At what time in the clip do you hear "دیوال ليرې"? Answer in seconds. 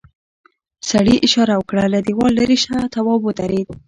2.07-2.57